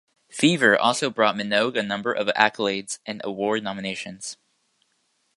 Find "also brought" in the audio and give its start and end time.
0.79-1.35